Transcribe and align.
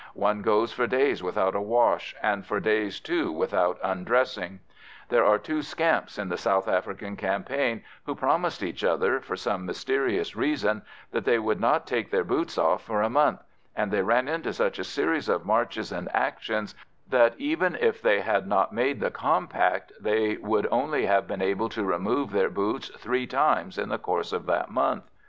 One 0.15 0.41
goes 0.41 0.73
for 0.73 0.87
days 0.87 1.21
without 1.21 1.53
a 1.55 1.61
wash, 1.61 2.15
and 2.23 2.43
for 2.43 2.59
days, 2.59 2.99
too, 2.99 3.31
without 3.31 3.77
undressing. 3.83 4.59
There 5.09 5.23
were 5.23 5.37
two 5.37 5.61
scamps 5.61 6.17
in 6.17 6.27
the 6.27 6.39
South 6.39 6.67
African 6.67 7.15
campaign 7.15 7.83
who 8.07 8.15
promised 8.15 8.63
each 8.63 8.83
other, 8.83 9.19
for 9.19 9.35
some 9.35 9.63
mysterious 9.67 10.35
reason, 10.35 10.81
that 11.11 11.23
they 11.23 11.37
would 11.37 11.59
not 11.59 11.85
take 11.85 12.09
their 12.09 12.23
boots 12.23 12.57
off 12.57 12.81
for 12.81 13.03
a 13.03 13.11
month, 13.11 13.43
and 13.75 13.91
they 13.91 14.01
ran 14.01 14.27
into 14.27 14.53
such 14.53 14.79
a 14.79 14.83
series 14.83 15.29
of 15.29 15.45
marches 15.45 15.91
and 15.91 16.09
actions 16.15 16.73
that, 17.07 17.35
even 17.37 17.77
if 17.79 18.01
they 18.01 18.21
had 18.21 18.47
not 18.47 18.73
made 18.73 19.01
the 19.01 19.11
compact, 19.11 19.91
they 20.01 20.35
would 20.37 20.67
only 20.71 21.05
have 21.05 21.27
been 21.27 21.43
able 21.43 21.69
to 21.69 21.83
remove 21.83 22.31
their 22.31 22.49
boots 22.49 22.89
three 22.97 23.27
times 23.27 23.77
in 23.77 23.89
the 23.89 23.99
course 23.99 24.33
of 24.33 24.47
that 24.47 24.71
month. 24.71 25.03